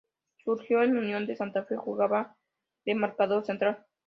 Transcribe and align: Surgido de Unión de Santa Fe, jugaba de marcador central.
Surgido 0.43 0.79
de 0.81 0.87
Unión 0.87 1.27
de 1.27 1.35
Santa 1.35 1.63
Fe, 1.63 1.75
jugaba 1.77 2.35
de 2.85 2.95
marcador 2.95 3.45
central. 3.45 3.85